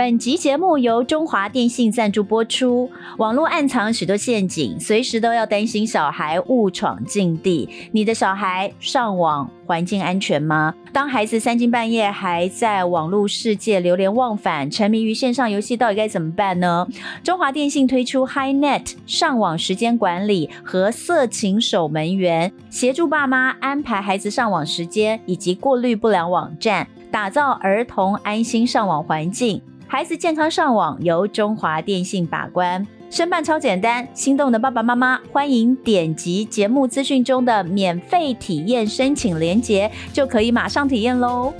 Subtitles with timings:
[0.00, 2.90] 本集节目由中华电信赞助播出。
[3.18, 7.68] 网络暗藏许多陷阱，随时都要担心小孩误闯禁地。
[7.92, 10.74] 你的小孩上网环境安全吗？
[10.90, 16.86] 当孩子三更半夜还在网络世界流连忘返，沉迷于线上游戏，到底该怎么办呢？
[17.22, 29.60] 中华电信推出 HiNet 上网时间管理和色情守门员，协助爸妈安排孩子上网时间以及过滤不良网站，打造儿童安心上网环境。
[29.92, 41.52] 孩子健康上网由中华电信把关，申办超简单，心动的爸爸妈妈欢迎点击节目资讯中的免费体验申请链接，就可以马上体验喽。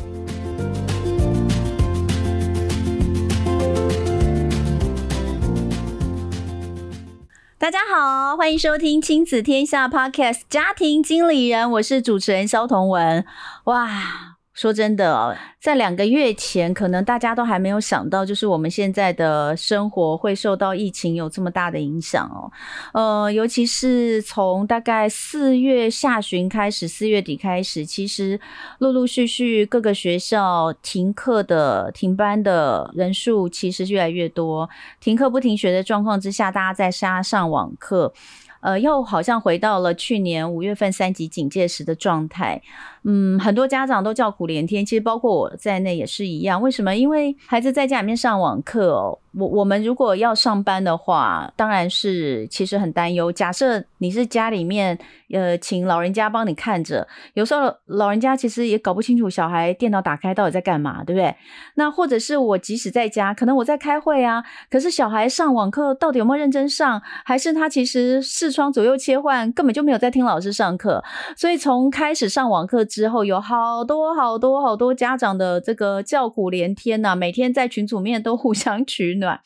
[7.58, 13.25] 大家好，欢迎收听亲子天下 Podcast 家庭经理人，我是主持人萧彤文。
[13.64, 14.30] 哇！
[14.61, 22.52] 说真的，在两个月前，可能大家都还没有想到，就是我们现在的生活会受到疫情有这么大的影响哦。
[22.92, 28.39] 呃，尤其是从大概四月下旬开始，四月底开始，其实
[28.80, 34.69] 陆陆续续各个学校停课的、停班的人数其实越来越多。
[35.00, 38.12] 停课不停学的状况之下，大家在家上网课，
[38.61, 42.61] 呃，又好像回到了去年五月份三级警戒时的状态。
[43.05, 46.61] 嗯，很多家长都叫苦连天，其实包括我在内也是一样。
[46.61, 46.95] 为什么？
[46.95, 49.19] 因为孩子在家里面上网课哦。
[49.39, 53.31] 我我们如果要上班的话，当然是其实很担忧。
[53.31, 54.98] 假设你是家里面
[55.33, 61.33] 呃，请老人家帮你看着，有时候老人家其实也搞不清楚小孩电脑打开到底在干嘛，对不对？
[61.77, 71.05] 那或者是我即使在家，可能我在开会啊，可是小孩上网课到底有没有认真上，还是他其实视窗左右切换，根本就没有在听老师上课。
[71.36, 79.40] 所以从开始上网课之后，有好多好多好多家长的这个叫苦连天呐、每天在群组面都互相取暖。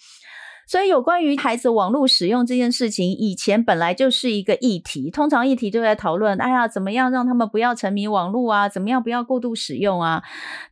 [0.66, 8.66] 所以有关于孩子网络使用这件事情，以前本来就是一个议题，通常议题就在讨论，哎呀，怎么样让他们不要沉迷网络啊？
[8.66, 10.22] 怎么样不要过度使用啊？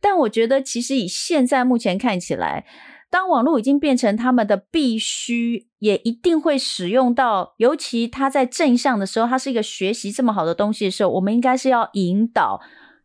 [0.01, 2.65] 但我觉得，其实以现在目前看起来，
[3.13, 12.59] 当网络已经变成他们的必须，也一定会使用到，尤其他在正向的时候，它是一个学习这么好的东西的时候，我们应该是要引导。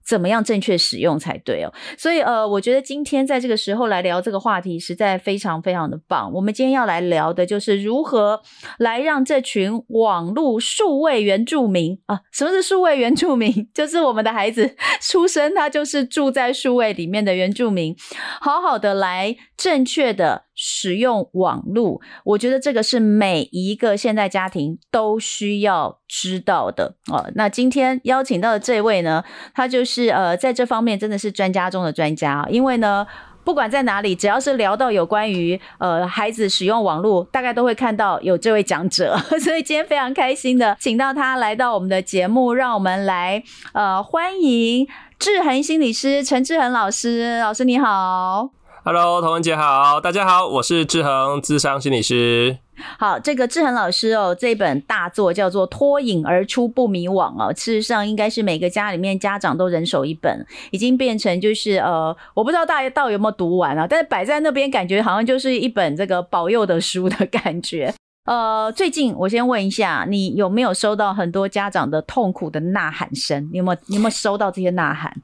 [0.08, 1.72] 怎么样正确使用才对哦？
[1.98, 6.32] 所以呃，我觉得今天在这个时候来聊这个话题，实在非常非常的棒。
[6.32, 8.40] 我们今天要来聊的就是如何
[8.78, 13.52] 来让这群网络数位原住民啊，什么是数位原住民？
[13.74, 17.94] 就是我们的孩子出生，他就是住在数位里面的原住民，
[18.40, 20.47] 好好的来正确的。
[20.60, 27.30] 使用网络，我觉得这个是每一个现代家庭都需要知道的哦。
[27.36, 29.22] 那今天邀请到的这位呢，
[29.54, 32.44] 他就是呃，在这方面真的是专家中的专家。
[32.50, 33.06] 因为呢，
[33.44, 39.16] 不管在哪里，只要是聊到有关于呃孩子使用网络，大概都会看到有这位讲者。
[39.40, 43.40] 所以今天非常开心的请到他来到我们的节目，让我们来
[43.74, 44.88] 呃欢迎
[45.20, 47.38] 志恒心理师陈志恒老师。
[47.38, 48.57] 老师你好。
[48.90, 52.56] Hello，童文姐好，大家好，我是志恒，智商心理师。
[52.98, 67.92] 好，这个志恒老师哦，这本大作叫做《脱颖而出不迷惘》哦，事实上应该是每个家里面家长都人手一本，已经变成就是呃，我不知道大家到底有没有读完啊，但是摆在那边感觉好像就是一本这个保佑的书的感觉。
[68.24, 73.50] 呃，最近我先问一下，你有没有收到很多家长的痛苦的呐喊声？
[73.52, 75.14] 你有没有，你有没有收到这些呐喊？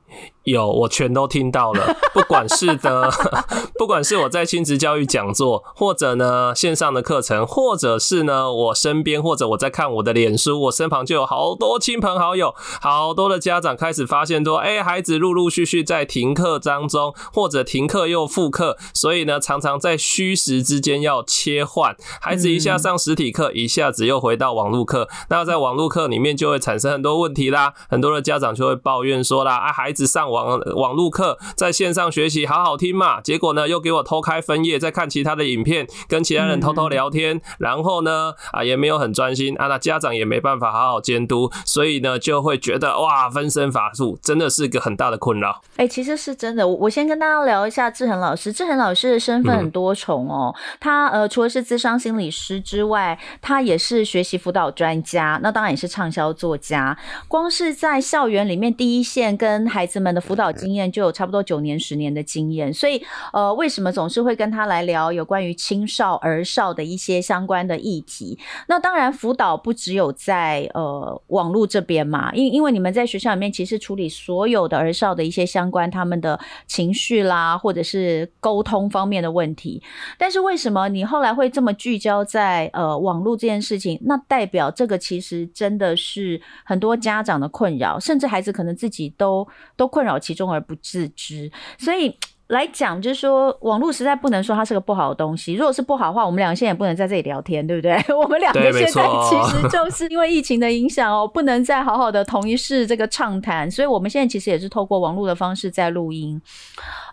[0.44, 1.96] 有，我全都听到了。
[2.12, 3.10] 不管是的，
[3.78, 30.33] 不管是我在亲子教育讲座，或者呢线上的课程，或者是呢我身边，或者我在看我的脸书，我身旁就有好多亲朋好友，好多的家长开始发现说，哎、欸，孩子陆陆续续在停课当中，或者停课又复课，所以呢常常在虚实之间要切换，孩子一下上实体课，一下子又回到网络课，那在网络课里面就会产生很多问题啦，很多的家长就会抱怨说啦，啊孩子上。
[30.34, 33.20] 网网路课，在线上学习好好听嘛。
[33.20, 45.62] 结果呢，又给我偷开分页，再看其他的影片，跟其他人偷偷聊天，嗯、然后呢，啊，也没有很专心啊，那家长也没办法好好监督，所以呢，就会觉得哇，分身乏术，真的是一个很大的困扰。
[45.76, 46.66] 哎、欸，其实是真的。
[46.66, 50.54] 我我先跟大家聊一下志恒老师，志恒老师的身份很多重哦。
[50.56, 56.96] 嗯、他呃，除了是咨商心理师之外，他也是学习辅导专家，那当然也是畅销作家。
[57.28, 62.72] 光是在校园里面第一线跟孩子们的辅导经验，就有差不多九年、十年的经验。
[62.72, 68.38] 所以呃，为什么总是会跟他来聊有关于青少儿少的一些相关的议题？
[68.68, 79.82] 那当然，辅导不只有在呃网络这边嘛，因因为你们在学校里面其实处理所有的儿少的一些相关他们的情绪啦，或者是沟通方面的问题。
[80.18, 84.00] 但是为什么你后来会这么聚焦在呃网络这件事情？
[84.06, 92.16] 那代表这个其实真的是很多家长的困扰，甚至孩子可能自己都都困扰其中而不自知，所以。
[92.48, 95.54] 来讲，就是说，网络实在不能说它是个不好的东西。
[95.54, 97.94] 如果是不好的话，我们两个现在也不能在这里聊天，对不对？
[98.14, 106.40] 我们两个现在其实就是因为疫情的影响哦，不能再好好的同一室这个畅谈，所以我们现在其实也是透过网络的方式在录音。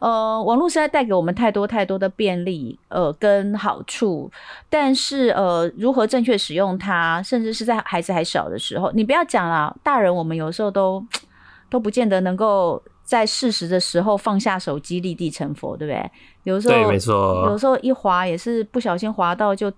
[0.01, 4.29] 呃，网络实在带给我们太多太多的便利，呃，跟好处。
[4.69, 11.01] 但是，呃，如何正确使用它，甚至是在孩子还小的时候，你不要讲了，大人我们有时候都
[11.71, 12.83] 都不见得能够。
[13.11, 16.11] 在适时的时候放下手机，立地成佛，对不对？
[16.43, 17.45] 有时候，对，没错。
[17.49, 19.69] 有时候一滑也是不小心滑到就，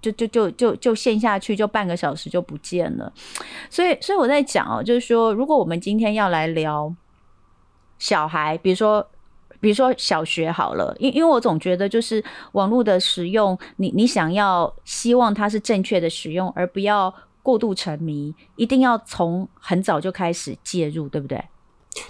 [0.00, 3.12] 就就就就就就陷下去，就半个小时就不见了。
[3.68, 6.94] 所以，所以我在讲哦，就是说，如果我们今天要来聊
[7.98, 9.04] 小孩，比如说，
[9.58, 12.22] 比如说小学好了，因因为我总觉得就是
[12.52, 21.42] 网络的使用，你你想要希望它是正确的使用，而不要过度沉迷，一定要从很早就开始介入，对不对？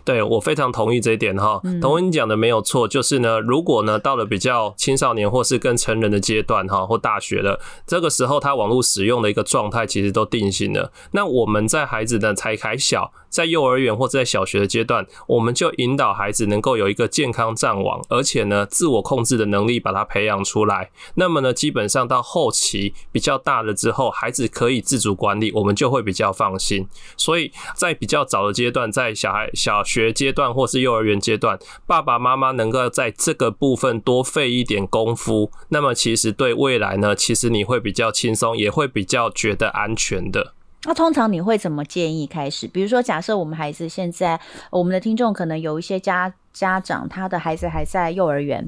[0.05, 10.93] 对，我非常同意这一点哈，同意你讲的没有错，就是呢，如果呢到了比较青少年或是更成人的阶段哈，或大学了，这个时候他网络使用的一个状态其实都定型了。
[11.13, 20.91] 那我们在孩子呢才还小，在幼儿园或在小学的阶段，我们就引导孩子能够有一个健康战网，而且呢自我控制的能力把它培养出来。
[21.15, 26.89] 那么呢，基本上到后期比较大了之后，孩子可以自主管理，我们就会比较放心。
[27.17, 40.55] 所以在比较早的阶段，在小孩小学阶段或是幼儿园阶段，爸爸妈妈能够在这个部分多费一点功夫，那么其实对未来呢，其实你会比较轻松，也会比较觉得安全的。
[40.85, 42.67] 那通常你会怎么建议开始？
[42.69, 44.41] 比如说，假设我们孩子现在，
[44.71, 48.65] 我们的听众可能有一些家家长，他的孩子还在幼儿园。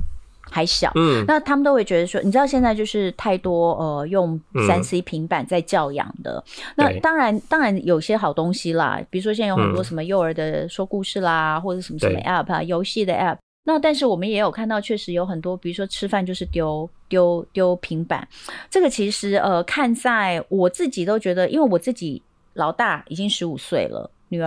[0.53, 18.27] 还小，嗯，那他们都会觉得说，你知道现在就是太多呃用三 C 平板在教养的，嗯、那当然当然有些好东西啦，比如说现在有很多什么幼儿的说故事啦，嗯、或者什么什么 App 啊，游戏的 App，那但是我们也有看到，确实有很多，比如说吃饭就是丢丢丢平板，
[18.71, 22.23] 这个其实呃看在我自己都觉得，因为我自己
[22.55, 24.11] 老大已经十五岁了。
[24.33, 24.47] 女儿，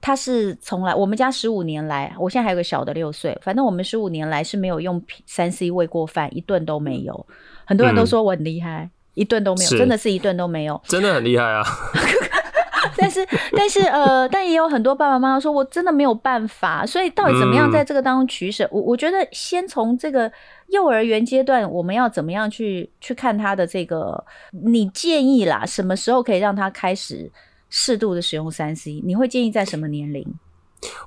[0.00, 7.26] 她是从来我们家十五年来，我现在还有个小的六岁，反正我们十五年来是没有用三 C 喂过饭，一顿都没有。
[7.66, 11.62] 很多人都说我很厉害，嗯、一顿都没有，真的是一顿都没有，真的很厉害啊！
[12.96, 18.64] 但是，但是，呃，但也有很多爸爸妈妈说我真的没有办法，所以到底怎么样在这个当中取舍？
[18.64, 20.30] 嗯、我我觉得先从这个
[20.68, 24.24] 幼儿园阶段，我们要怎么样去去看他的这个，
[24.64, 27.30] 你建议啦，什么时候可以让他开始？
[27.70, 30.26] 适度的使用三 C，你会建议在什么年龄？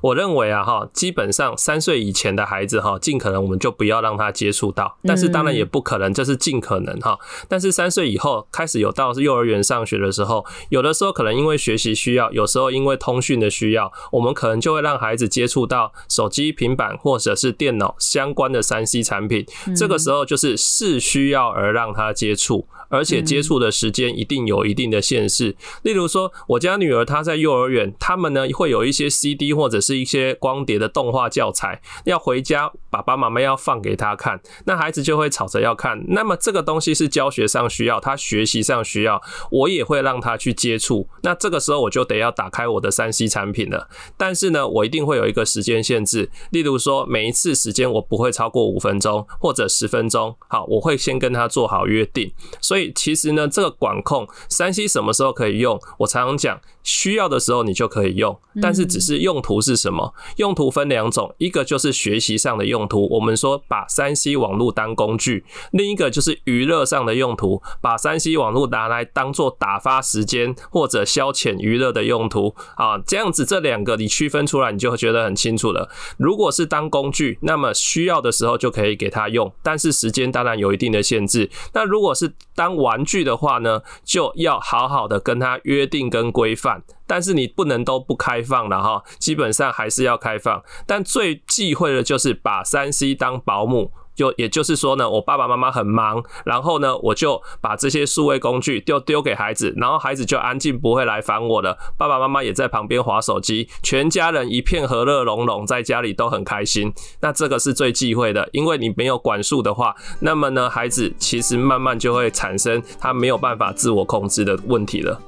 [0.01, 4.97] 我认为啊，哈，基本上三岁以前的孩子哈，尽可能我们就不要让他接触到。
[5.03, 7.17] 但是当然也不可能，这是尽可能哈。
[7.47, 19.45] 但是三岁以后开始有到幼儿园上学的时候，有的时候可能因为学习需要，有时候因为通讯的需要，我们可能就会让孩子接触到手机、平板或者是电脑相关的三 C 产品。
[19.75, 25.55] 这个时候就是是需要而让他接触，而且接触的时间一定有一定的限制。
[25.83, 36.01] 例如说，我家女儿她在幼儿园，他们呢会有一些 CD 或者是一些光碟的动画教材，要回家爸爸妈妈要放给他看，那孩子就会吵着要看。
[36.07, 39.21] 那么这个东西是教学上需要，他学习上需要，
[39.51, 41.07] 我也会让他去接触。
[41.23, 43.89] 那这个时候我就得要打开我的三 C 产品了。
[44.15, 50.33] 但是呢，我一定会有一个时间限制，例如说每一次时间我不会超过五分钟或者十分钟。
[50.47, 52.31] 好，我会先跟他做好约定。
[52.61, 59.41] 所以其实呢，这个管控三 C 什么时候可以用，我常常讲，需要的时候你就可以用，但是只是用。
[59.41, 60.13] 途是什么？
[60.37, 72.55] 用途分两种，一个就是学习上的用途，我们说把三 C 网络当工具；另一个就是娱乐上的用途，把三 C 网络拿来当做打发时间或者消遣娱乐的用途。
[72.75, 75.89] 啊，这样子这两个你区分出来，你就会觉得很清楚了。
[76.17, 81.49] 如果是当工具，那么需要的时候就可以给他用，但是时间当然有一定的限制。
[81.73, 86.83] 那如果是当玩具的话呢，就要好好的跟他约定跟规范。
[87.11, 90.63] 但是你不能都不开放了哈，基本上还是要开放。
[90.87, 101.77] 但最忌讳的就是把三 C 当保姆，就也就是说呢，我爸爸妈妈很忙，然后呢，我就把这些数位工具丢丢给孩子，然后孩子就安静不会来烦我了。
[101.97, 106.93] 爸爸妈妈也在旁边划手机，全家人一片和乐融融，在家里都很开心。
[107.19, 115.19] 那这个是最忌讳的，因为你没有管束的话，那么呢，孩子其实慢慢就会产生他没有办法自我控制的问题了。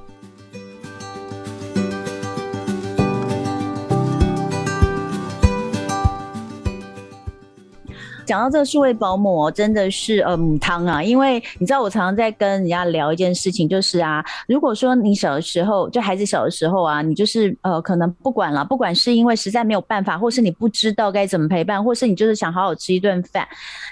[8.26, 23.46] 讲到这个数位保姆，真的是呃母汤啊，因为你知道我常常在跟人家聊一件事情，就是啊，如果说你小的时候，就孩子小的时候啊，你就是呃可能不管了，不管是因为实在没有办法，或是你不知道该怎么陪伴，或是你就是想好好吃一顿饭，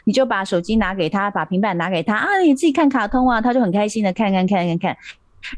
[0.05, 4.97] 你就把手机拿给他，把平板拿给他啊，你自己看卡通啊，他就很开心的看看看看看。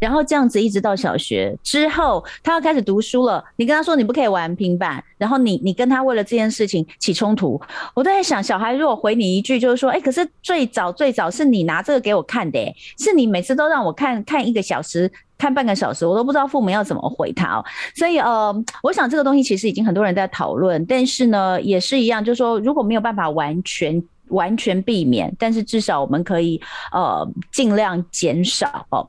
[0.00, 3.45] 然后这样子一直到小学之后，他要开始读书了。
[3.57, 7.61] 你跟他说你不可以玩平板，然后你你跟他为了这件事情起冲突。
[7.95, 12.59] 我都在想，小孩如果回你一句就是说，哎，可是最早最早是你拿这个给我看的，
[12.99, 17.64] 是你每次都让我看看一个小时，看半个小时，我都不知道父母要怎么回他哦。
[17.95, 26.61] 所以呃，我想这个东西其实已经很多人在讨论，但是呢，也是一样，就是说如果没有办法完全完全避免，但是至少我们可以
[26.93, 29.07] 呃尽量减少哦。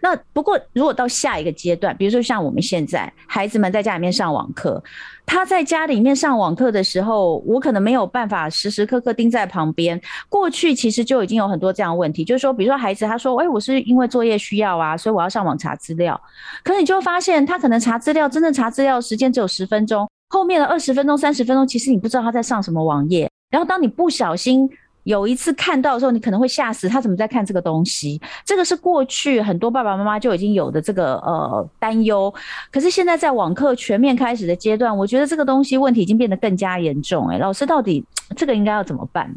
[0.00, 4.82] 那不过，如果到下一个阶段，比如说像我们现在孩子们在家里面上网课，
[5.24, 10.00] 他在家里面上网课的时候，我可能没有办法时时刻刻盯在旁边。
[10.28, 16.20] 过去其实就已经有很多这样的问题，就是说，比如说孩子他说：“哎，我是因为作业需要啊，所以我要上网查资料。”
[16.64, 23.30] 可你就发现，他可能查资料，真正查资料时间只有十分钟，后面的二十分钟、三十分钟，其实你不知道他在上什么网页。
[23.50, 24.68] 然后当你不小心，
[25.06, 28.20] 有一次看到的时候，你可能会吓死，他怎么在看这个东西？
[28.44, 32.34] 这个是过去很多爸爸妈妈就已经有的这个呃担忧。
[32.72, 37.28] 可是现在在网课全面开始的阶段，我觉得这个东西问题已经变得更加严重。
[37.28, 39.32] 哎，老师到底这个应该要怎么办？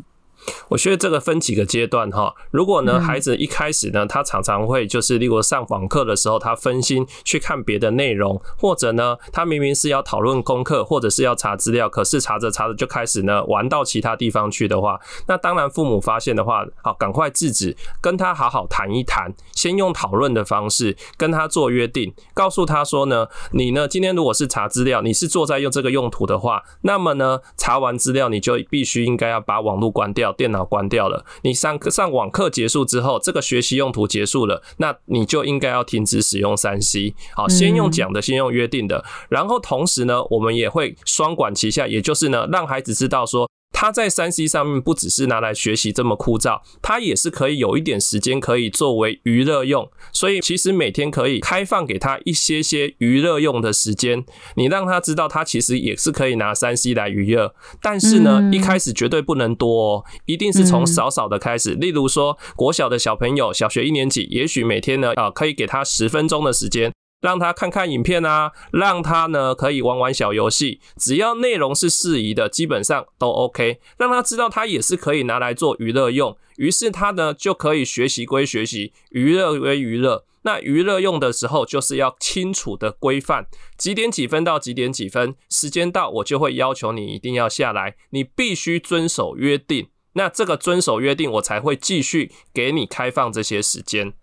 [0.69, 30.28] 我觉得这个分几个阶段哈，如果呢孩子一开始呢，他常常会就是，例如上网课的时候，他分心去看别的内容，或者呢，他明明是要讨论功课，或者是要查资料，可是查着查着就开始呢玩到其他地方去的话，那当然父母发现的话，好赶快制止，跟他好好谈一谈，先用讨论的方式跟他做约定，告诉他说呢，你呢今天如果是查资料，你是坐在用这个用途的话，那么呢查完资料你就必须应该要把网络关掉。
[30.31, 37.15] 电脑关掉了，你上课上网课结束之后，这个学习用途结束了，那你就应该要停止使用三 C。
[37.35, 43.48] 好，先用讲的，先用约定的，然后同时呢，我们也会双管齐下，也就是呢，让孩子知道说。
[43.81, 54.25] 他在三 C 上面不只是拿来学习这么枯燥，他也是可以有一点时间可以作为娱乐用，所以其实每天可以开放给他一些些娱乐用的时间，
[54.57, 66.91] 你让他知道他其实也是可以拿三 C 来娱乐，但是呢，一开始绝对不能多哦，一定是从少少的开始，例如说国小的小朋友，小学一年级，也许每天呢，啊，可以给他十分钟的时间。
[67.21, 73.79] 让他看看影片啊，让他呢可以玩玩小游戏，只要内容是适宜的，基本上都 OK。
[73.97, 80.25] 让他知道他也是可以拿来做娱乐用，于是他呢就可以学习归学习，娱乐归娱乐。
[80.43, 83.47] 那娱乐用的时候，就是要清楚的规范，
[83.77, 89.89] 几点几分到几点几分，时间到我就会要求你一定要下来，你必须遵守约定。
[90.13, 94.13] 那这个遵守约定，我才会继续给你开放这些时间。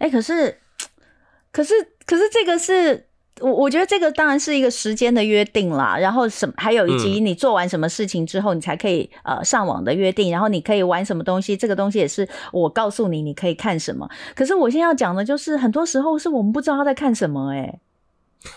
[0.00, 0.58] 欸，可是。
[1.52, 1.74] 可是，
[2.10, 3.06] 可是这个是
[3.40, 5.96] 我，我觉得这个当然是一个时间的约定啦。
[5.96, 10.32] 然后什么，还有以及你做完什么事情之后，你才可以呃上网的约定。
[10.32, 14.08] 然后你可以玩什么东西，这个东西也是我告诉你你可以看什么。
[14.34, 17.80] 可是我现在要讲的就是，很多时候是我们不知道他在看什么，欸，诶。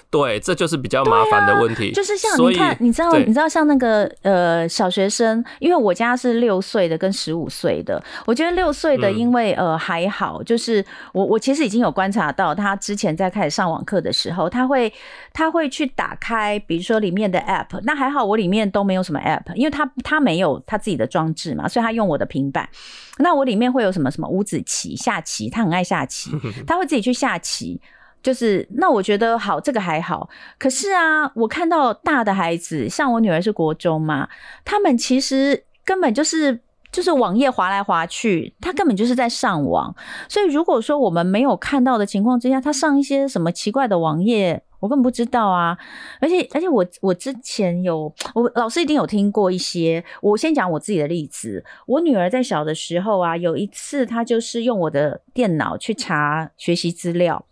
[0.10, 1.90] 对，这就是比较麻烦的问题。
[1.90, 14.92] 啊、就是像你看，你知道，你知道像那个呃小学生，因为我家是六岁的跟十五岁的，我觉得六岁的因为、嗯、呃还好，就是我我其实已经有观察到，他之前在开始上网课的时候，他会
[15.34, 22.70] 他会去打开，比如说里面的 app，那还好我里面都没有什么 app，因为他他没有他自己的装置嘛，所以他用我的平板。
[23.18, 26.32] 那我里面会有什么什么五子棋、下棋，他很爱下棋，
[26.66, 27.82] 他会自己去下棋。
[28.24, 30.28] 就是那我觉得好，这个还好。
[30.58, 34.28] 可是啊，我看到大的孩子，像我女儿是国中嘛，
[34.66, 36.60] 他们其实根本就是
[36.92, 39.96] 就是网页滑来滑去，他根本就是在上网。
[40.28, 44.64] 所以如果说我们没有看到的情况之下，他上一些什么奇怪的网页。
[44.80, 45.78] 我根本不知道啊，
[46.20, 50.04] 而且而且我我之前有我老师一定有听过一些。
[50.22, 57.46] 我先讲我自己的例子，我女儿在小的时候啊，有一次她就是用我的电脑去查学习资料，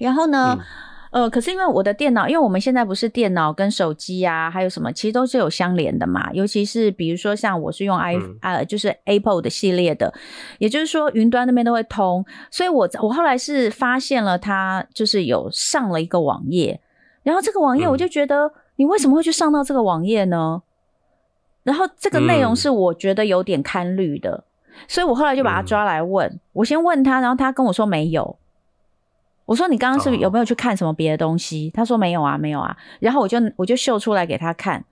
[0.00, 0.56] 然后呢。
[0.58, 0.64] 嗯
[1.12, 6.32] 呃，可是因为我的电脑，因为我们现在不是电脑跟手机啊，还有什么，其实都是有相连的嘛。
[6.32, 10.14] 尤其是比如说像我是用 i、嗯、呃，就是 Apple 的系列的，
[10.58, 12.24] 也就是说云端那边都会通。
[12.48, 16.80] 所以我我后来是发现了它就是有上了一个网页，
[17.24, 20.62] 然后这个网页我就觉得，你为什么会去上到这个网页呢？
[21.64, 24.44] 然后这个内容是我觉得有点堪虑的，
[24.86, 28.36] 所以我后来就把他抓来问，我先问他，然后他跟我说没有。
[29.50, 31.74] 我说，你刚刚是不是有没有去看什么别的东西？Oh.
[31.74, 32.76] 他说没有啊，没有啊。
[33.00, 34.84] 然后我就我就秀出来给他看，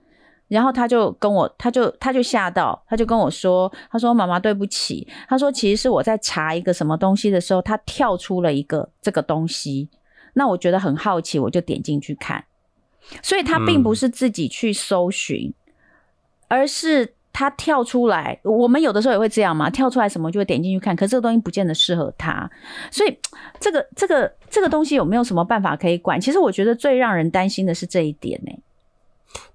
[0.49, 9.87] 然后他就跟我，他就他就吓到，他就跟我说，他说妈妈对不起，他说其实是我在查一个什么东西的时候，他跳出了一个这个东西，
[10.33, 12.43] 那我觉得很好奇，我就点进去看，
[13.23, 15.73] 所以他并不是自己去搜寻，嗯、
[16.49, 17.15] 而是。
[17.39, 22.51] 他跳出来，我们有的时候也会这样嘛，跳出来什么就会点进去看，可是这个东西不见得适合他，
[22.91, 23.17] 所以
[23.61, 26.19] 这个这个这个东西有没有什么办法可以管？
[26.19, 28.51] 其实我觉得最让人担心的是这一点呢、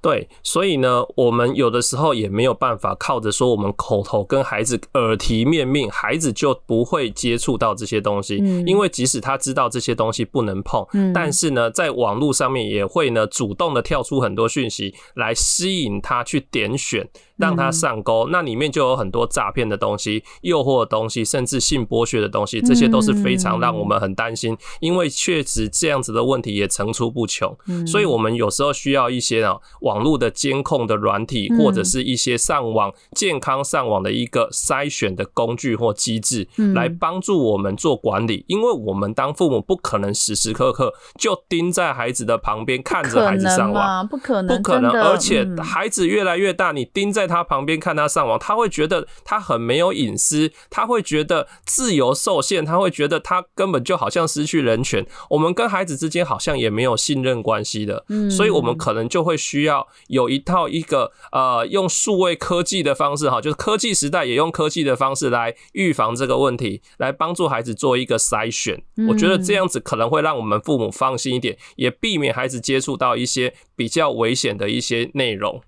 [0.04, 8.38] 对，所以呢，我们有的时候也没有办法靠着说我们口头跟孩子耳提面命，孩子就不会接触到这些东西。
[8.42, 17.08] 嗯，因为即使他知道这些东西不能碰，嗯，但是呢，在网络上面也会呢主动的跳出很多讯息来吸引他去点选，
[17.38, 18.28] 让他上钩。
[18.30, 24.54] 那里面就有很多诈骗的东西、诱惑的东西，甚至性剥削的东西，这些都是非常让我们很担心。
[24.80, 27.56] 因为确实这样子的问题也层出不穷，
[27.86, 29.56] 所以我们有时候需要一些呢。
[29.93, 38.44] 网络的监控的软体，或者是一些上网健康上网的一个筛选的工具或机制，来帮助我们做管理。
[38.48, 44.90] 因为我们当父母不可能时时刻刻就盯在孩子的旁边看着孩子上网，不可能，不可能。
[44.92, 55.04] 而且孩子越来越大，你盯在他旁边看他上网，他会觉得他很没有隐私，他会觉得自由受限，他会觉得他根本就好像失去人权。
[55.30, 59.83] 我们跟孩子之间好像也没有信任关系的，所以我们可能就会需要。
[60.08, 68.82] 有一套一个呃，用数位科技的方式哈，就是科技时代也用科技的方式来预防这个问题，来帮助孩子做一个筛选。
[69.08, 75.62] 我觉得这样子可能会让我们父母放心一点，也避免孩子接触到一些比较危险的一些内容。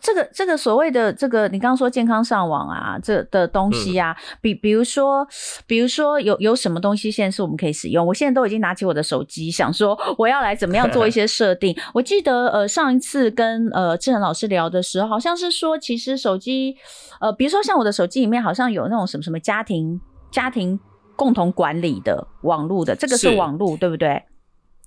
[0.00, 5.26] 这个这个所谓的这个，你刚刚说健康上网啊，这的东西啊，比比如说，
[5.66, 8.06] 比如说有有什么东西现在是我们可以使用？
[8.06, 11.76] 我现在都已经拿起我的手机，想说我要来怎么样做一些设定。
[11.92, 16.76] 我记得呃上一次跟呃志恒老师聊的时候，好像是说其实手机
[17.20, 20.78] 呃，比如说像我的手机里面好像有那种什么什么家庭家庭
[21.16, 24.22] 共同管理的网络的，这个是网络对不对？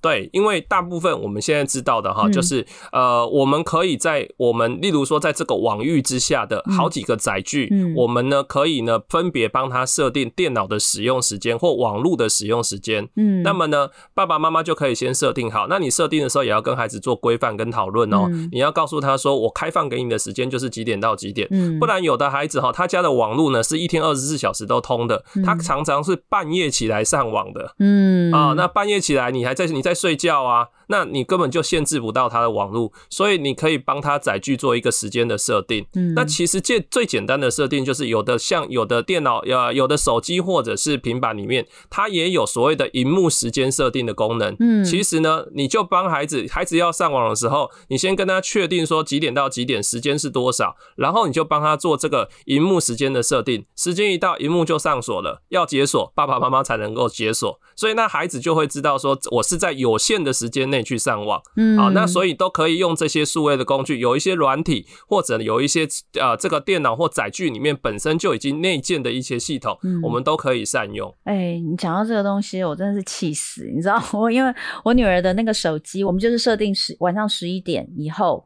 [0.01, 13.07] 对，因为大部分我们现在知道的哈，就是呃，我们可以在我们例如说在这个网域之下的好几个载具，我们呢可以呢分别帮他设定电脑的使用时间或网络的使用时间。
[13.15, 15.67] 嗯，那么呢，爸爸妈妈就可以先设定好。
[15.67, 18.29] 那你设定的时候也要跟孩子做规范跟讨论哦。
[18.51, 21.47] 你要告诉他说，我开放给你的时间就是几点到几点。
[21.51, 27.73] 嗯，不然有的孩子哈，他家的网络呢是一天二十四小时都通的，他常常是半夜起来上网的。
[27.79, 35.85] 嗯，啊，那半夜起来你还在你在睡觉啊，那你根本就限制不到他的网络，所以你可以帮他载具做一个时间的设定。
[35.93, 44.55] 嗯，那其实最最简单的设定就是有的像有的电脑呃有的手机或者是平板里面，它也有所谓的荧幕时间设定的功能。
[44.59, 53.65] 嗯，其实呢，你就帮孩子，孩子要上网的时候，你先跟他确定说几点到几点时间是多少，然后你就帮他做这个荧幕时间的设定。
[53.75, 57.59] 时间一到，荧幕就上锁了，要解锁，爸爸妈妈才能够解锁。
[57.75, 65.87] 所以那孩子就会知道说，我是在有限的时间内去上网，嗯，啊，那所以都可以用这些数位的工具，有一些软体或者有一些
[66.19, 71.13] 呃这个电脑或载具里面本身就已经内建的一些系统，嗯，我们都可以善用。
[71.23, 78.45] 哎、欸，你讲到这个东西，我真的是气死，你知道 我因为我女儿的那个手机，我们就是设定十晚上十一点以后，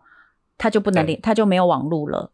[0.58, 2.32] 她就不能连，她就没有网络了。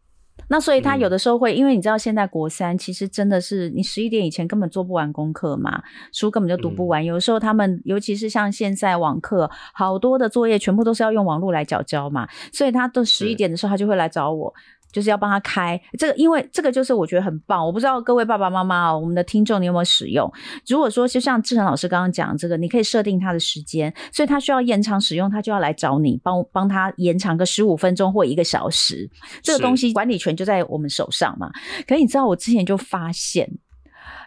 [0.50, 7.04] 那所以他有的时候会，因为你知道现在国三其实真的是你十一点以前根本做不完功课嘛，书根本就读不完。
[7.04, 14.54] 有时候他们尤其是像现在网课，好多的作业全部都是要用网络来缴交嘛，所以他到十一点的时候他就会来找我。
[14.92, 17.64] 就是要帮他开这个，因为这个就是我觉得很棒。
[17.66, 20.32] 我不知道各位爸爸妈妈哦，我们的听众你有没有使用？
[20.68, 29.10] 如果说就像志恒老师刚刚讲这个，你可以设定他的时间，所以他需要延长使用，他就要来找你帮帮他延长个十五分钟或一个小时。
[29.44, 31.52] 这个东西管理权就在我们手上嘛。
[31.88, 33.50] 可是你知道，我之前就发现，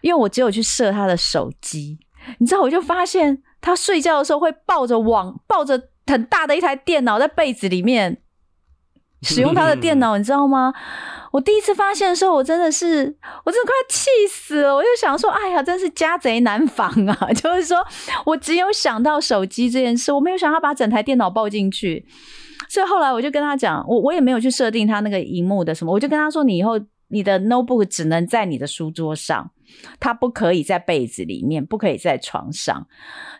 [0.01, 1.97] 因为我只有去设他的手机，
[2.37, 8.21] 你知道，我就发现他睡觉的时候会抱着网，抱着很大的一台电脑在被子里面。
[9.23, 10.73] 使用他的电脑，你知道吗？
[11.31, 14.75] 我第一次发现的时候，我真的是，我真的快要气死了。
[14.75, 17.15] 我就想说，哎呀，真是家贼难防啊！
[17.33, 17.77] 就是说
[18.25, 22.05] 我只有想到手机这件事，我没有想到把整台电脑抱进去。
[22.67, 26.79] 所以后来我就跟他讲，我我也没有去设定他那个荧幕的什么，我就跟他说，你以后
[27.09, 29.51] 你的 notebook 只能在你的书桌上，
[29.99, 32.87] 它不可以在被子里面，不可以在床上。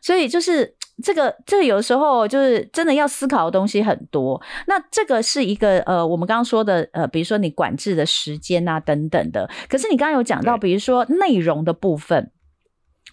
[0.01, 0.75] 所以就是。
[1.03, 4.41] 这个这个有时候就是真的要思考的东西很多。
[4.67, 9.49] 那这个是一个呃，我们刚刚说的呃，比如说你管制的时间啊等等的。
[9.67, 12.31] 可是你刚刚有讲到，比如说内容的部分，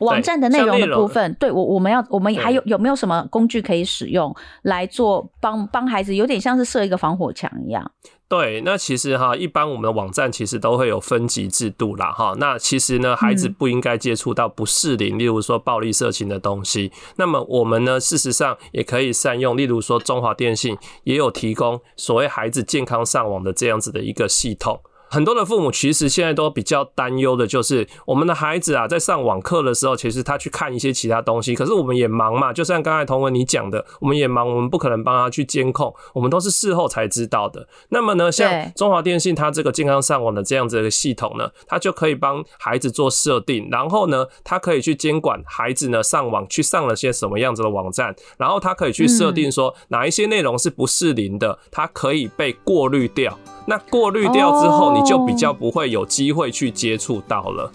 [0.01, 7.91] 网站的内容的部分，对，我我们要我们还有有没有什么工具可以使用来做帮帮孩子，有点像是设一个防火墙一样。
[8.29, 12.35] 对，那其实哈，一般我们的网站其实都会有分级制度啦，哈。
[12.39, 16.93] 那其实呢，孩子不应该接触到不适龄，例如说暴力色情的东西。
[17.17, 24.79] 那么我们呢，事实上也可以善用，例如说中华电信也有提供所谓孩子健康上网的这样子的一个系统。
[25.11, 37.67] 很多的父母其实现在都比较担忧的，就是我们的孩子啊，在上网课的时候，其实他去看一些其他东西，可是我们也忙嘛，就像刚才同文你讲的，我们也忙，我们不可能帮他去监控，我们都是事后才知道的。
[37.89, 53.39] 那么呢，像中华电信它这个健康上网的这样子的一个系统呢，它就可以帮孩子做设定，然后呢，它可以去监管孩子呢上网去上了些什么样子的网站，然后它可以去设定说哪一些内容是不适龄的，它可以被过滤掉。
[53.69, 57.71] 那过滤掉之后，你就比较不会有机会去接触到了。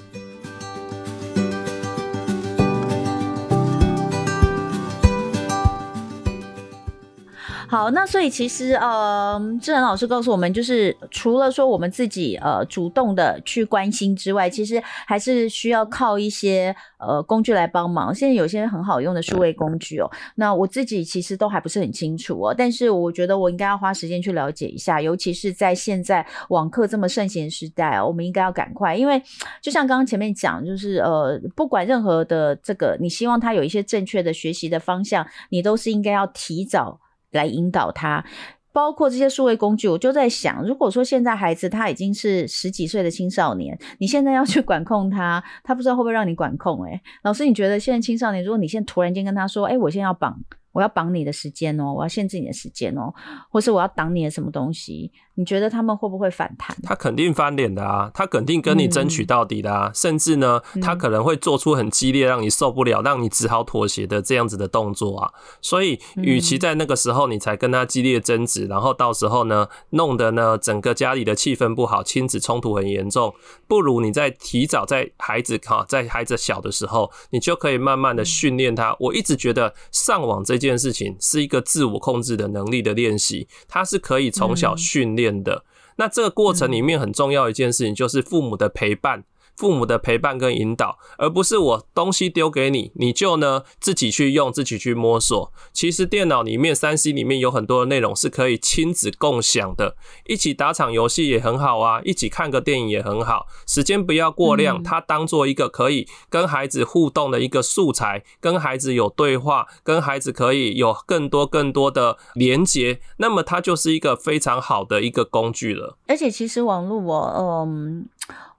[7.73, 18.13] 好，那所以其实，呃，志恒老师告诉我们，就是除了说我们自己呃主动的去关心之外，其实还是需要靠一些呃工具来帮忙。
[18.13, 29.19] 现在有些很好用的数位工具哦，那我自己其实都还不是很清楚哦，但是我觉得我应该要花时间去了解一下，尤其是在现在网课这么盛行时代哦，我们应该要赶快，因为
[29.63, 36.99] 就像刚刚前面讲，就是呃，不管任何的这个，你希望他有一些正确的学习的方向，你都是应该要提早。
[37.33, 38.23] 来引导他，
[38.71, 46.83] 包括这些数位工具，我就在想，如果说现在孩子他已经是十几岁的青少年，你现在要去管控他， 他不知道会不会让你管控？
[46.85, 50.39] 诶，老师，你觉得现在青少年，如果你现在突然间跟他说，诶，我现在要绑。
[50.73, 53.13] 我要绑你的时间哦，我要限制你的时间哦，
[53.51, 55.11] 或是我要挡你的什么东西？
[55.35, 56.75] 你觉得他们会不会反弹？
[56.81, 65.33] 他肯定翻脸的啊，他肯定跟你争取到底的啊，嗯、甚至呢，他可能会做出很激烈，让你受不了，让你只好妥协的这样子的动作啊。
[65.61, 73.33] 所以，与其在那个时候你才跟他激烈争执，然后到时候呢，弄得呢整个家里的气氛不好，亲子冲突很严重，
[73.67, 78.95] 不如你在提早在孩子哈，在孩子小的时候，你就可以慢慢的训练他。
[78.99, 80.53] 我一直觉得上网这。
[80.53, 85.63] 这件事情是一个自我控制的能力的练习，它是可以从小训练的。
[85.97, 89.23] 那这个过程里面很重要一件事情就是父母的陪伴。
[89.55, 95.53] 父母的陪伴跟引导，而不是我东西丢给你，你就呢自己去用，自己去摸索。
[95.71, 103.47] 其实电脑里面、三 C 里面有很多的内容是可以亲子共享的，一起打场游戏也很好啊，一起看个电影也很好。
[103.67, 115.97] 时间不要过量，它当做一个可以跟孩子互动的一个素材，跟孩子有对话，跟孩子可以有更多更多的连接，那么它就是一个非常好的一个工具了。
[116.07, 118.07] 而且其实网络我嗯。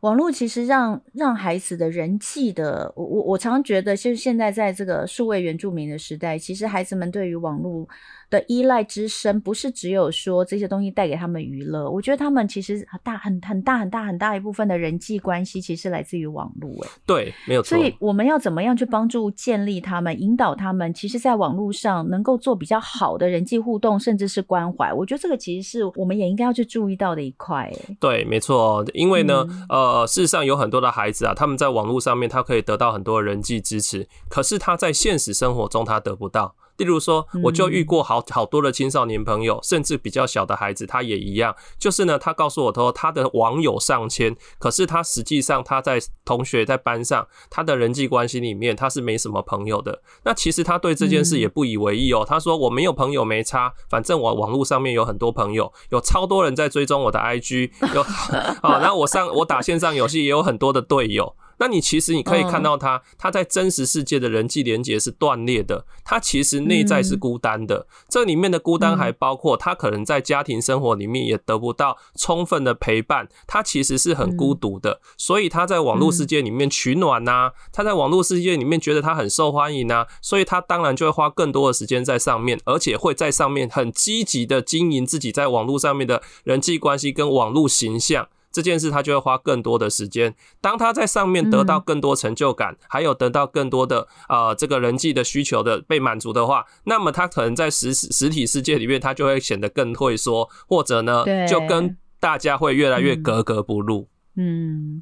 [0.04, 7.88] 网络其实让让孩子的人际的，我我我常觉得，就是现在在这个数位原住民的时代，其实孩子们对于网络
[8.28, 11.90] 的依赖之深，不是只有说这些东西带给他们娱乐。
[11.90, 16.70] 我觉得他们其实很大很很大很大很大一部分的人际关系，其实来自于网络。
[16.84, 17.78] 哎，对，没有错。
[17.78, 24.92] 所以我们要怎么样去帮助建立他们，引导他们，其实在网络上能够做比较好的人际互动，甚至是关怀。
[24.92, 27.72] 我觉得这个其实是我们也应该要去注意到的一块。
[27.74, 28.84] 哎，对，没错。
[28.92, 36.56] 因为呢，嗯、呃，呃事实上有很多的孩子啊，他们在网络上面他可以得到很多人际支持，可是他在现实生活中他得不到。
[36.76, 41.54] 例如说，我就遇过好好多的青少年朋友，甚至比较小的孩子，他也一样。
[41.78, 50.02] 就是呢，他告诉我说，他的网友上千，可是他实际上他在同学在班上，他的人际关系里面他是没什么朋友的。
[50.24, 52.24] 那其实他对这件事也不以为意哦。
[52.26, 58.02] 他说我没有朋友没差，反正我网络上面有很多朋友，有超多人在追踪我的 IG，有
[58.62, 61.36] 啊， 然后我上我打线上游戏也有很多的队友。
[61.58, 67.86] 那你其实你可以看到他，他在真实世界的人际连接是断裂的，他其实内在是孤单的。
[68.08, 75.00] 这里面的孤单还包括他可能在家庭生活里面也得不到充分的陪伴，他其实是很孤独的。
[75.16, 88.28] 所以他在网络世界里面取暖呐，他在网络世界里面觉得他很受欢迎呐，所以他当然就会花更多的时间在上面，而且会在上面很积极的经营自己在网络上面的人际关系跟网络形象。
[88.54, 90.32] 这件事他就会花更多的时间。
[90.60, 104.08] 当他在上面得到更多成就感，还有得到更多的呃这个人际的需求的被满足的话，那么他可能在实实体世界里面，他就会显得更退缩，或者呢，就跟大家会越来越格格不入。
[104.36, 105.00] 嗯，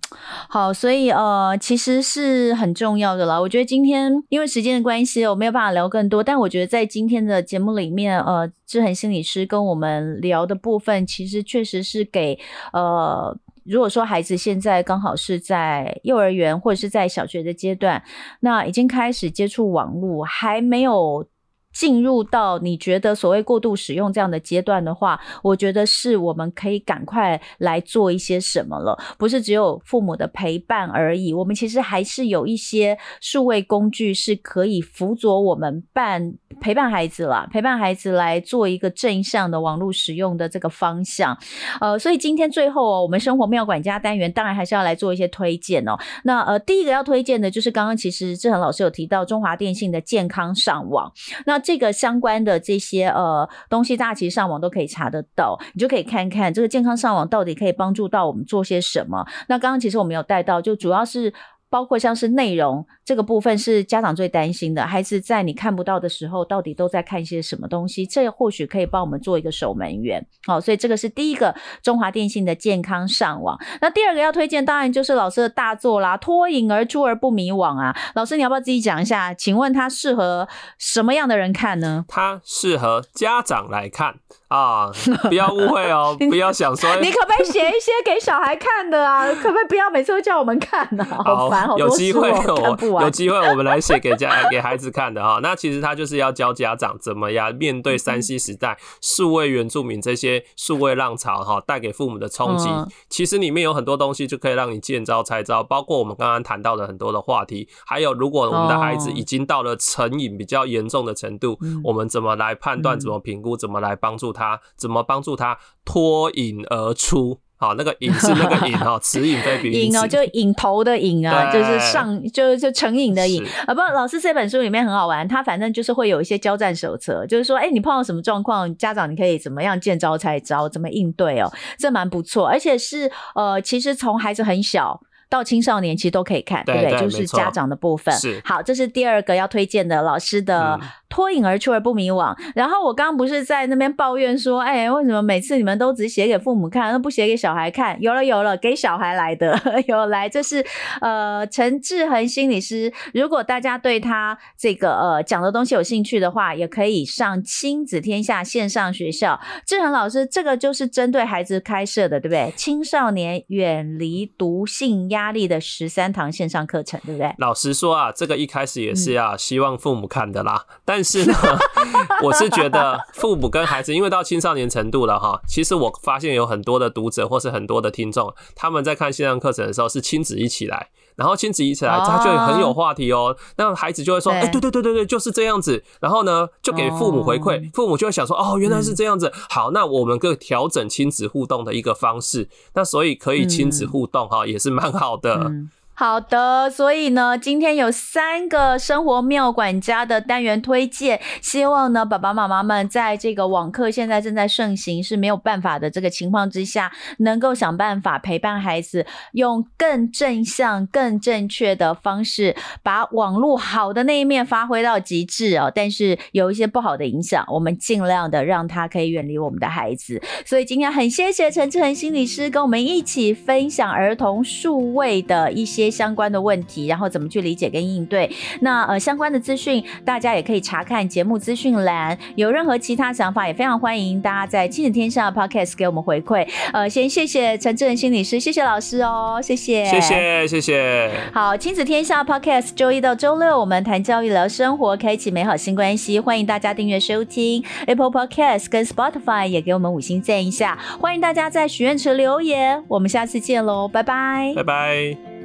[0.48, 3.40] 好，所以呃，其实是很重要的啦。
[3.40, 6.22] 我觉得今天因为时间的关系，我没有办法聊更多。
[6.22, 12.38] 但我觉得在今天的节目里面，呃，志恒心理师跟我们聊的部分，其实确实是给
[12.74, 18.02] 呃，如果说孩子现在刚好是在幼儿园或者是在小学的阶段，
[18.40, 21.26] 那已经开始接触网络，还没有。
[21.72, 31.32] 进入到你觉得所谓过度使用这样的阶段的话，我觉得是我们可以赶快来做一些什么了，不是只有父母的陪伴而已。
[31.32, 41.36] 我们其实还是有一些数位工具是可以辅佐我们办陪伴孩子啦，陪伴孩子来做一个正向的网络使用的这个方向。
[41.80, 45.96] 呃，所以今天最后哦，我们生活妙管家单元当然还是要来做一些推荐哦。
[46.24, 51.10] 那呃，第一个要推荐的就是刚刚其实志恒老师有提到中华电信的健康上网，
[51.46, 51.62] 那。
[51.62, 59.24] 这个相关的这些呃东西，大家其实上网都可以查得到，你就可以看看这个健康上网到底可以帮助到我们做些什么。
[59.46, 61.32] 那刚刚其实我们有带到，就主要是。
[61.72, 68.04] 包括像是内容这个部分是家长最担心的，孩子在你看不到的时候，到底都在看些什么东西？
[68.04, 70.22] 这或许可以帮我们做一个守门员。
[70.46, 73.58] 好，所以这个是第一个中华电信的健康上网。
[73.80, 77.96] 那第二个要推荐，当然就是老师的大作啦，脱颖而出而不迷惘啊。
[78.14, 79.32] 老师，你要不要自己讲一下？
[79.32, 82.04] 请问它适合什么样的人看呢？
[82.06, 84.16] 它适合家长来看。
[84.48, 84.90] 啊，
[85.30, 89.26] 不要误会哦， 不要想说你可不可以写一些给小孩看的啊？
[89.26, 91.02] 可不可以不要每次都叫我们看呢？
[91.02, 95.40] 好烦，好多哦，有机会我有机会我们来写给家给孩子看的哈。
[95.42, 102.68] 那其实他就是要教家长怎么样面对三 C 时代、数位原住民这些数位浪潮哈带给父母的冲击。
[103.08, 114.42] 其实里面有很多东西就可以让你见招拆招，包括我们刚刚谈到的很多的话题，还有如果我们的孩子已经到了成瘾比较严重的程度，我们怎么来判断、怎么评估、怎么来帮助他。
[114.42, 117.38] 他怎么帮助他脱颖而出？
[117.62, 123.72] 好，那个瘾是那个瘾 哦，此瘾非彼瘾哦，就瘾头的瘾啊，就是上就就成瘾的瘾啊。
[123.72, 131.48] 不，老师这本书里面很好玩，他反正就是会有一些交战手册，就是说，哎、欸，你碰到什么状况，家长你可以怎么样见招拆招，怎么应对哦，
[131.78, 135.00] 这蛮不错，而且是呃，其实从孩子很小。
[135.32, 136.90] 到青少年其实都可以看，对不对？
[136.90, 138.14] 对，就是家长的部分。
[138.16, 140.78] 是，好，这是第二个要推荐的老师的
[141.12, 142.34] 脱颖而出而不迷惘。
[142.54, 148.00] 然后我刚刚不是在那边抱怨说，哎，为什么每次你们都只写给父母看，而不写给小孩看？
[148.00, 150.64] 有了，有了，给小孩来的， 有来，这是
[151.00, 152.92] 呃陈志恒心理师。
[153.12, 159.40] 如果大家对他这个呃讲的东西有兴趣的话，也可以上亲子天下线上学校。
[159.66, 162.54] 志恒老师，这个就是针对孩子开设的，对不对？
[162.56, 165.32] 青少年远离毒性压。
[165.32, 167.34] 力的十三堂线上课程，对不对？
[167.38, 170.66] 老实说啊，这个一开始也是要希望父母看的啦。
[170.68, 171.34] 嗯、但是呢，
[172.22, 183.36] 我是觉得父母跟孩子，因为到青少年程度了哈，其实我发现有很多的读者或是很多的听众，他们在看线上课程的时候是亲子一起来，然后亲子一起来，他就很有话题哦。
[183.56, 192.48] 那孩子就会说：“哎，对对对对对，就是这样子。”然后呢，就给父母回馈，父母就会想说：“哦，原来是这样子。”好，那我们可以调整亲子互动的一个方式。
[192.74, 195.02] 那所以可以亲子互动哈，也是蛮好。
[195.02, 195.34] 好的。
[195.34, 195.68] 嗯
[196.02, 215.70] 好的，所以呢，今天有三个生活妙管家的单元推荐，希望呢，爸爸妈妈们在这个网课现在正在盛行是没有办法的这个情况之下，能够想办法陪伴孩子，用更正向、更正确的方式，把网络好的那一面发挥到极致哦。
[215.72, 220.20] 但是有一些不好的影响，我们尽量的让他可以远离我们的孩子。
[220.44, 225.91] 所以今天很谢谢陈志恒心理师跟我们一起分享儿童数位的一些。
[225.92, 228.28] 相关的问题，然后怎么去理解跟应对。
[228.62, 232.18] 那呃相关的资讯，大家也可以查看节目资讯栏。
[232.34, 236.48] 有任何其他想法，也非常欢迎大家在亲子天下 Podcast 给我们回馈。
[236.72, 241.10] 呃，先谢谢陈志仁心理师，谢谢老师哦，谢谢，谢谢，谢谢。
[241.32, 246.18] 好，亲子天下 Podcast 周一到周六我们谈教育聊生活，开启美好新关系。
[246.18, 250.78] 欢迎大家订阅收听 Apple Podcast 跟 Spotify，也给我们五星赞一下。
[251.00, 255.41] 欢迎大家在许愿池留言，我们下次见喽，拜拜，拜拜。